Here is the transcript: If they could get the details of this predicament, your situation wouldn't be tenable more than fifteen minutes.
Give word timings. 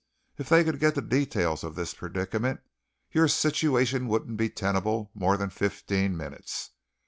If 0.35 0.49
they 0.49 0.63
could 0.63 0.79
get 0.79 0.95
the 0.95 1.01
details 1.03 1.63
of 1.63 1.75
this 1.75 1.93
predicament, 1.93 2.61
your 3.11 3.27
situation 3.27 4.07
wouldn't 4.07 4.35
be 4.35 4.49
tenable 4.49 5.11
more 5.13 5.37
than 5.37 5.51
fifteen 5.51 6.17
minutes. 6.17 6.71